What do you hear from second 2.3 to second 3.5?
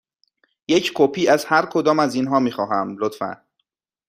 می خواهم، لطفاً.